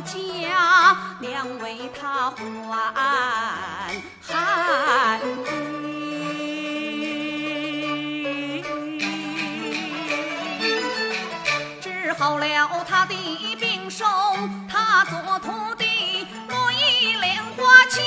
[0.00, 2.40] 家娘为他换
[4.26, 5.22] 寒衣，
[11.80, 13.14] 治好了他的
[13.60, 14.04] 病手，
[14.68, 16.72] 他做徒弟，我
[17.20, 18.00] 莲花枪。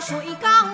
[0.00, 0.69] 水缸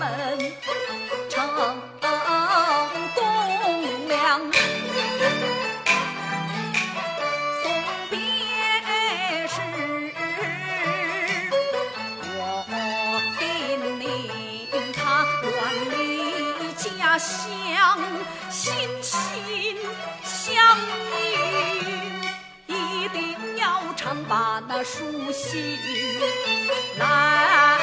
[0.00, 0.38] 门
[1.28, 1.46] 成
[3.14, 4.40] 栋梁
[7.62, 7.70] 送
[8.08, 8.16] 别
[9.46, 9.60] 时
[12.32, 12.40] 我
[13.38, 13.42] 叮
[14.00, 14.00] 咛
[14.94, 14.98] 他
[15.44, 15.50] 远
[15.90, 17.28] 离家乡
[18.48, 19.76] 心心
[20.24, 20.48] 相
[21.20, 25.78] 印一定要常把那书信
[26.98, 27.79] 来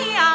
[0.00, 0.29] Maria.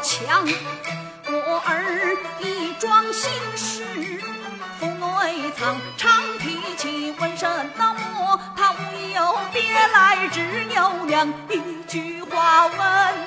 [0.00, 0.46] 强。
[1.30, 3.84] 我儿一桩心事
[4.78, 8.40] 腹内藏，常提起问什么？
[8.56, 8.76] 他无
[9.10, 11.32] 有爹来，只有娘。
[11.50, 12.76] 一句话问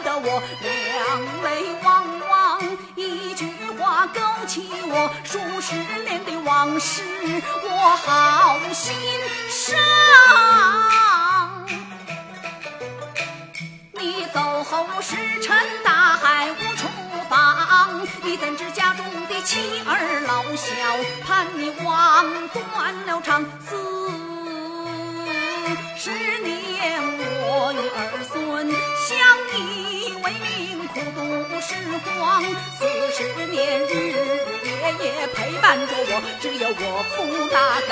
[0.04, 3.46] 得我两泪汪汪，一句
[3.78, 7.04] 话勾起我数十年的往事，
[7.64, 8.96] 我好心
[9.50, 9.78] 伤。
[13.94, 15.58] 你走后时辰，
[18.24, 20.70] 你怎知家中的妻儿老小，
[21.26, 23.44] 盼你望断了肠。
[23.68, 23.76] 四
[25.98, 27.02] 十年
[27.44, 28.00] 我与儿
[28.32, 28.72] 孙
[29.08, 29.10] 相
[29.58, 31.20] 依为命，苦度
[31.62, 31.74] 时
[32.16, 32.44] 光。
[32.78, 32.80] 四
[33.12, 34.16] 十年日日
[34.66, 34.70] 夜
[35.04, 37.92] 夜陪伴着我，只有我负那感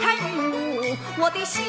[0.00, 1.62] 开幕我的新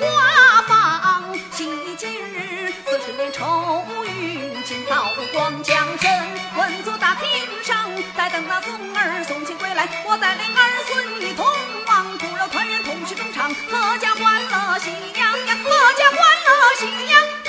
[0.00, 6.10] 花房喜今日四十年愁云尽道路光将身
[6.56, 7.28] 稳坐大厅
[7.62, 7.76] 上
[8.16, 9.86] 再等那孙儿送亲归来。
[10.06, 11.46] 我带领儿孙一同
[11.86, 17.45] 往骨肉团圆同去中场阖家欢乐喜洋洋阖家欢乐喜洋洋。